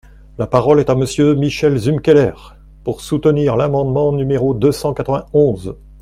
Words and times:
La 0.39 0.47
parole 0.47 0.79
est 0.79 0.89
à 0.89 0.95
Monsieur 0.95 1.35
Michel 1.35 1.77
Zumkeller, 1.77 2.31
pour 2.83 3.01
soutenir 3.01 3.55
l’amendement 3.55 4.11
numéro 4.11 4.55
deux 4.55 4.71
cent 4.71 4.95
quatre-vingt-onze. 4.95 5.75